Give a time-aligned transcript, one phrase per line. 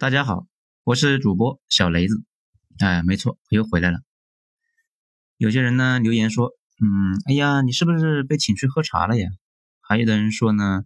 [0.00, 0.46] 大家好，
[0.82, 2.24] 我是主播小雷子。
[2.78, 3.98] 哎，没错，我又回来了。
[5.36, 9.28] 有些人呢留言说，嗯，哎呀，你是不是被请去喝茶了呀？
[9.82, 10.84] 还有的人说呢，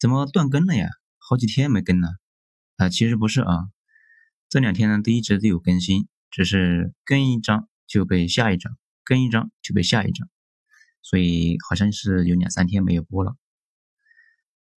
[0.00, 0.88] 怎么断更了呀？
[1.16, 2.08] 好几天没更了。
[2.74, 3.68] 啊，其实不是啊，
[4.48, 10.28] 这两天呢都一直都有更新，只是更一张就被下一张，更一张就被下一张，
[11.02, 13.36] 所以好像是有两三天没有播了。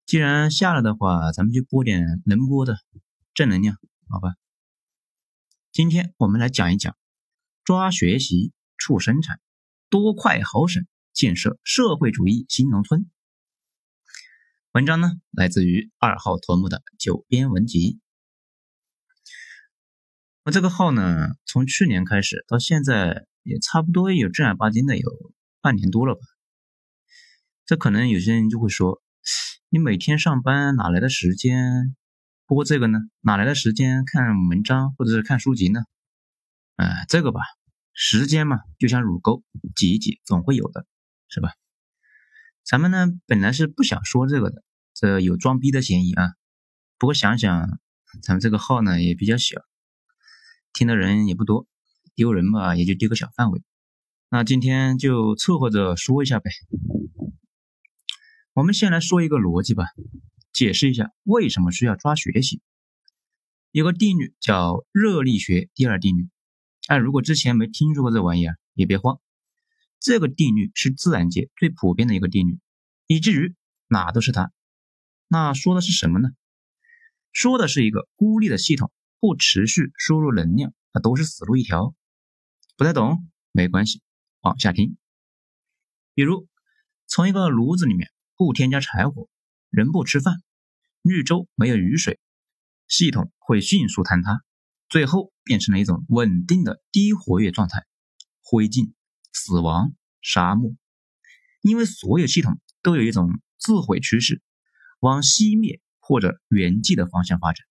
[0.05, 2.77] 既然下了的话，咱们就播点能播的。
[3.33, 3.77] 正能量，
[4.09, 4.35] 好吧。
[5.71, 6.95] 今天我们来讲一讲
[7.63, 9.41] 抓学习促生产，
[9.89, 13.09] 多快好省，建设社会主义新农村。
[14.73, 17.99] 文章呢来自于二号头目的九编文集。
[20.43, 26.21] 我这个号呢，从去年开始到现在也差不多有正儿八经的有半年多了吧。
[27.65, 29.01] 这可能有些人就会说，
[29.69, 31.95] 你每天上班哪来的时间？
[32.53, 35.81] 播这个呢，哪来的时间看文章或者是看书籍呢？
[36.75, 37.41] 哎，这个吧，
[37.93, 39.43] 时间嘛，就像乳沟，
[39.75, 40.85] 挤一挤总会有的，
[41.27, 41.53] 是吧？
[42.63, 46.31] 咱们呢本来是不想说这个的，这有装逼的嫌疑啊。
[46.97, 47.79] 不过想想，
[48.21, 49.61] 咱们这个号呢也比较小，
[50.73, 51.67] 听的人也不多，
[52.15, 53.61] 丢人嘛也就丢个小范围。
[54.29, 56.49] 那今天就凑合着说一下呗。
[58.53, 59.85] 我们先来说一个逻辑吧。
[60.53, 62.61] 解释一下为什么需要抓学习？
[63.71, 66.29] 有个定律叫热力学第二定律。
[66.87, 69.19] 哎，如果之前没听说过这玩意儿，也别慌。
[69.99, 72.59] 这个定律是自然界最普遍的一个定律，
[73.07, 73.55] 以至于
[73.87, 74.51] 哪都是它。
[75.27, 76.29] 那说的是什么呢？
[77.31, 81.95] 说的是一个孤立的系统不持续输入能量，那都是死路一条。
[82.77, 84.03] 不太懂没关系，
[84.41, 84.97] 往下听。
[86.13, 86.47] 比如
[87.07, 89.27] 从一个炉子里面不添加柴火。
[89.73, 90.35] 人不吃饭，
[91.01, 92.19] 绿洲没有雨水，
[92.87, 94.43] 系统会迅速坍塌，
[94.87, 97.83] 最后变成了一种稳定的低活跃状态，
[98.43, 98.93] 灰烬、
[99.31, 100.75] 死亡、沙漠。
[101.61, 104.43] 因为所有系统都有一种自毁趋势，
[104.99, 107.65] 往熄灭或者圆寂的方向发展，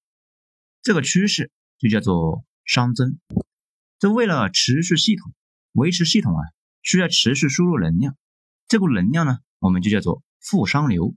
[0.83, 3.21] 这个趋势就叫做熵增。
[4.01, 5.33] 这为了持续系统
[5.71, 6.43] 维持系统啊，
[6.83, 8.17] 需要持续输入能量，
[8.67, 11.15] 这股能量呢，我们就叫做负熵流。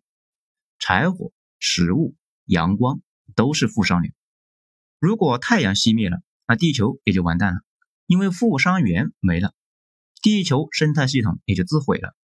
[0.80, 2.16] 柴火、食物、
[2.46, 3.02] 阳光
[3.36, 4.12] 都是负熵流。
[5.00, 7.62] 如果太阳熄灭了，那地球也就完蛋了，
[8.06, 9.54] 因为负熵源没了，
[10.22, 12.16] 地球生态系统也就自毁了。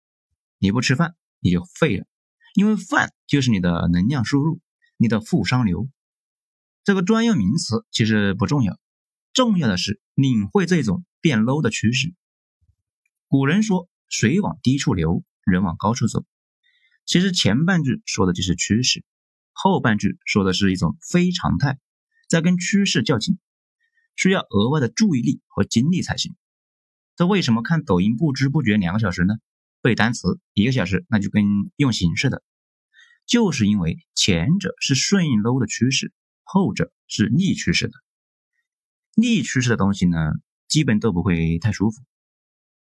[0.57, 2.05] 你不吃饭，你就废了，
[2.53, 4.61] 因为饭就是你的能量输入，
[4.97, 5.89] 你的负熵流。
[6.83, 8.79] 这个专用名词其实不重要，
[9.33, 12.13] 重要的是领会这种变 low 的趋势。
[13.27, 16.25] 古人说：“水往低处流，人往高处走。”
[17.05, 19.03] 其实前半句说的就是趋势，
[19.51, 21.77] 后半句说的是一种非常态，
[22.29, 23.37] 在跟趋势较劲，
[24.15, 26.35] 需要额外的注意力和精力才行。
[27.15, 29.35] 这为什么看抖音不知不觉两个小时呢？
[29.81, 31.43] 背单词一个小时，那就跟
[31.75, 32.43] 用刑似的。
[33.25, 36.13] 就是因为前者是顺应 low 的趋势，
[36.43, 37.93] 后者是逆趋势的。
[39.15, 40.17] 逆趋势的东西呢，
[40.67, 42.01] 基本都不会太舒服。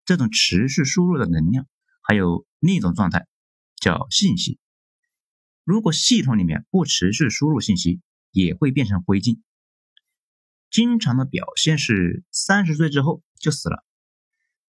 [0.05, 1.67] 这种持续输入的能量，
[2.01, 3.27] 还有另一种状态。
[3.84, 4.59] 叫信息，
[5.62, 8.00] 如果系统里面不持续输入信息，
[8.31, 9.43] 也会变成灰烬。
[10.71, 13.84] 经常的表现是三十岁之后就死了，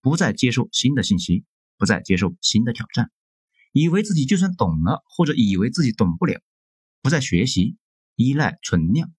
[0.01, 1.45] 不再接受新的信息，
[1.77, 3.09] 不再接受新的挑战，
[3.71, 6.41] 以为自己就算懂了，或者以为自己懂不了，
[7.01, 7.77] 不再学习，
[8.15, 9.13] 依赖存量，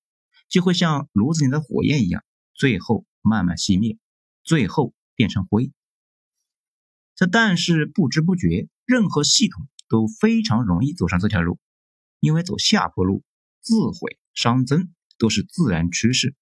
[0.50, 3.96] 就会像炉子里的火焰一样，最后慢慢熄灭，
[4.44, 5.72] 最后变成灰。
[7.14, 9.66] 这但是不知不觉，任何系统。
[9.88, 11.58] 都非常容易走上这条路，
[12.20, 13.24] 因为走下坡路、
[13.60, 16.34] 自毁、熵增都是自然趋势。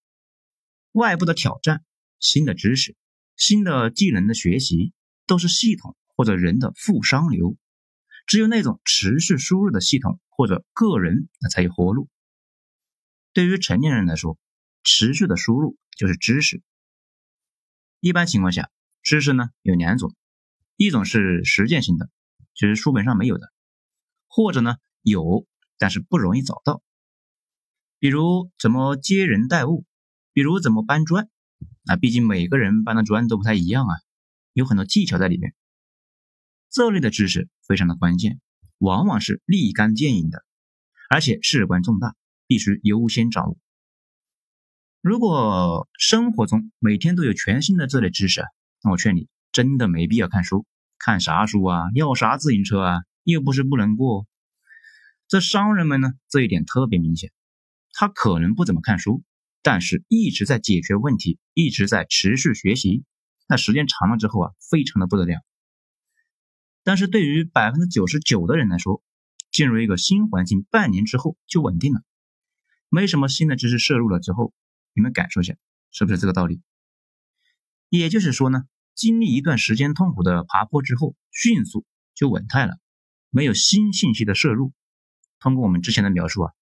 [0.93, 1.85] 外部的挑战、
[2.21, 2.97] 新的知识、
[3.37, 4.93] 新的技能的学习，
[5.27, 7.57] 都是系统或者人的负熵流。
[8.27, 12.09] 只有那种持续输入的系统或者个人，那才有活路。
[13.33, 14.39] 对于成年人来说，
[14.83, 16.63] 持续的输入就是知识。
[18.01, 18.71] 一般情况下，
[19.03, 20.15] 知识呢有两种，
[20.77, 22.09] 一种是实践性的。
[22.55, 23.53] 就是书本上没有的，
[24.29, 25.47] 或者呢有，
[25.79, 26.83] 但是不容易找到。
[27.99, 29.85] 比如怎么接人待物，
[30.33, 31.29] 比如怎么搬砖，
[31.87, 33.95] 啊，毕竟每个人搬的砖都不太一样啊，
[34.53, 35.55] 有很多技巧在里面。
[36.71, 38.41] 这类的知识非常的关键，
[38.79, 40.45] 往往是立竿见影的，
[41.09, 42.15] 而且事关重大，
[42.47, 43.59] 必须优先掌握。
[45.01, 48.43] 如果生活中每天都有全新的这类知识，
[48.83, 50.67] 那我劝你真的没必要看书。
[51.05, 51.91] 看啥书啊？
[51.95, 53.03] 要啥自行车啊？
[53.25, 54.27] 又不是不能过。
[55.29, 57.31] 这商人们呢，这一点特别明显。
[57.93, 59.23] 他可能不怎么看书，
[59.61, 63.05] 但是一直在解决问题，一直在持续学习，
[63.47, 65.43] 那时间长了之后啊，非常的不得了。
[66.85, 69.03] 但是对于百分之九十九的人来说，
[69.51, 72.01] 进入一个新环境半年之后就稳定了，
[72.89, 74.55] 没什么新的知识摄入了之后，
[74.95, 75.55] 你们感受一下，
[75.91, 76.63] 是不是这个道理？
[77.91, 82.79] 也就是说呢，经历一段时间痛苦的爬坡之后，迅速就稳态了，
[83.31, 84.73] 没有新信息的摄入。
[85.41, 86.53] 通过我们之前的描述啊。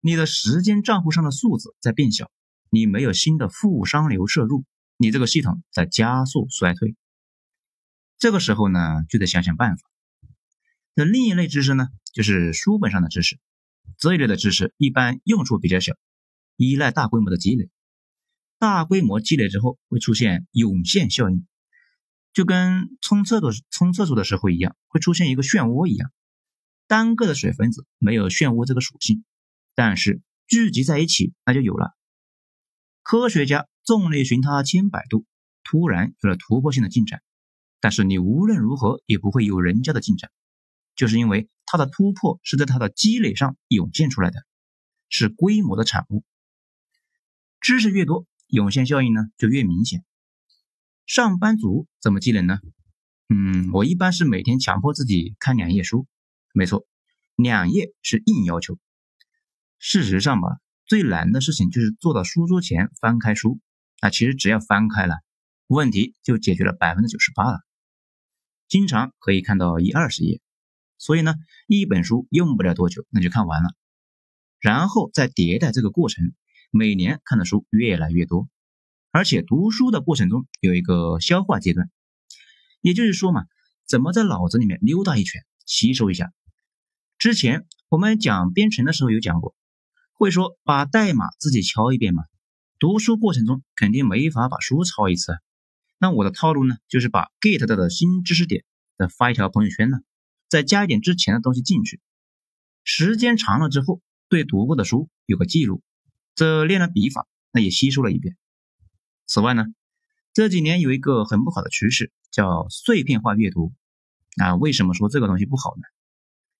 [0.00, 2.30] 你的时间账户上的数字在变小，
[2.68, 4.64] 你没有新的负商流摄入，
[4.98, 6.94] 你这个系统在加速衰退。
[8.18, 9.82] 这个时候呢，就得想想办法。
[10.94, 13.38] 那另一类知识呢，就是书本上的知识，
[13.96, 15.94] 这一类的知识一般用处比较小，
[16.56, 17.70] 依赖大规模的积累。
[18.58, 21.46] 大规模积累之后会出现涌现效应，
[22.32, 26.10] 就跟冲厕所冲厕所的时候一样，会出现一个漩涡一样。
[26.86, 29.24] 单个的水分子没有漩涡这个属性。
[29.74, 31.96] 但是聚集在一起，那就有了。
[33.02, 35.26] 科学家众里寻他千百度，
[35.64, 37.22] 突然有了突破性的进展。
[37.80, 40.30] 但是你无论如何也不会有人家的进展，
[40.94, 44.44] 就是因为他的突破是在他的积累上涌现出来的，
[45.08, 46.24] 是规模的产物。
[47.60, 50.04] 知识越多，涌现效应呢就越明显。
[51.06, 52.60] 上班族怎么积累呢？
[53.28, 56.06] 嗯，我一般是每天强迫自己看两页书。
[56.52, 56.86] 没错，
[57.34, 58.78] 两页是硬要求。
[59.78, 63.60] 事实上吧，最难的事情就是坐到书桌前翻开书。
[64.00, 65.16] 那其实只要翻开了，
[65.66, 67.60] 问题就解决了百分之九十八了。
[68.68, 70.40] 经常可以看到一二十页，
[70.96, 71.34] 所以呢，
[71.66, 73.74] 一本书用不了多久那就看完了。
[74.60, 76.32] 然后再迭代这个过程，
[76.76, 78.48] 每年看的书越来越多，
[79.12, 81.88] 而且读书的过程中有一个消化阶段，
[82.80, 83.44] 也就是说嘛，
[83.86, 86.32] 怎么在脑子里面溜达一圈，吸收一下。
[87.16, 89.54] 之前我们讲编程的时候有讲过。
[90.16, 92.22] 会说把代码自己敲一遍嘛？
[92.78, 95.38] 读书过程中肯定没法把书抄一次。
[95.98, 98.64] 那我的套路呢，就是把 get 到的新知识点
[98.96, 99.98] 再发一条朋友圈呢，
[100.48, 102.00] 再加一点之前的东西进去。
[102.84, 105.82] 时间长了之后，对读过的书有个记录，
[106.34, 108.36] 这练了笔法，那也吸收了一遍。
[109.26, 109.64] 此外呢，
[110.32, 113.72] 这几年有一个很不好的趋势，叫碎片化阅读。
[114.36, 115.82] 啊为什么说这个东西不好呢？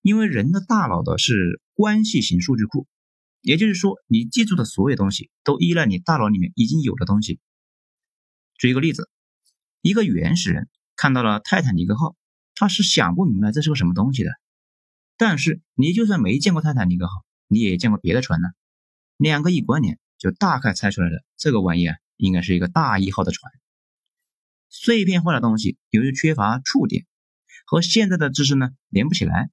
[0.00, 2.87] 因为人的大脑的是关系型数据库。
[3.41, 7.41] 也就是说，你记住的所有东西都依赖你大脑里面已经有的东西。
[8.56, 9.11] 举一个例子，
[9.82, 12.17] 一个原始人看到了泰坦尼克号，
[12.55, 14.31] 他是想不明白这是个什么东西的。
[15.19, 17.12] 但是你就算没见过泰坦尼克号，
[17.47, 18.49] 你也见过别的船呢。
[19.25, 23.50] 两个一关联，就大概猜出来了，这个玩意啊，应该是一个大一号的船。
[24.69, 27.06] 碎片化的东西由于缺乏触点，
[27.65, 29.49] 和现在的知识呢连不起来，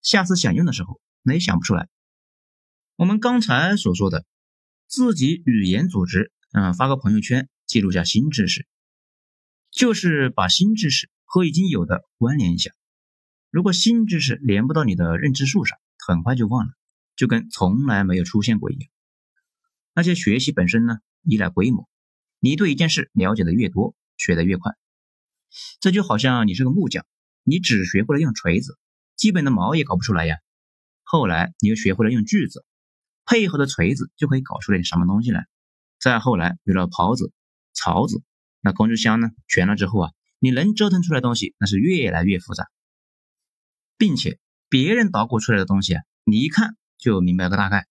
[0.00, 1.88] 下次想用的时候，那也想不出来。
[2.94, 4.24] 我们刚才所说的，
[4.86, 8.64] 自己语言组织，嗯，发个朋友圈记录下新知识，
[9.72, 12.70] 就是把新知识和已经有的关联一下。
[13.50, 15.76] 如果新知识连不到你的认知树上，
[16.06, 16.72] 很快就忘了，
[17.16, 18.88] 就跟从来没有出现过一样。
[19.96, 21.88] 而且学习本身呢，依赖规模，
[22.38, 24.74] 你对一件事了解的越多，学的越快。
[25.80, 27.06] 这就好像你是个木匠，
[27.44, 28.78] 你只学会了用锤子，
[29.16, 30.36] 基本的毛也搞不出来呀。
[31.02, 32.66] 后来你又学会了用锯子。
[33.24, 35.46] 配合的锤子就可以搞出点什么东西来。
[35.98, 37.32] 再后来有了刨子、
[37.72, 38.22] 槽子，
[38.60, 42.68] 那工具箱呢全了之后啊，你能折腾出来东西那是越来越复杂，
[43.96, 44.38] 并且
[44.68, 47.86] 别人捣鼓出来的东西啊，你一看就明白个大概，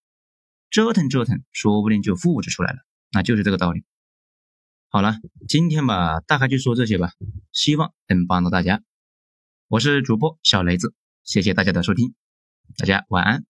[0.69, 2.79] 折腾折腾，说不定就复制出来了，
[3.11, 3.83] 那就是这个道理。
[4.89, 5.15] 好了，
[5.47, 7.11] 今天吧，大概就说这些吧，
[7.51, 8.81] 希望能帮到大家。
[9.67, 10.93] 我是主播小雷子，
[11.23, 12.13] 谢谢大家的收听，
[12.77, 13.45] 大家晚安。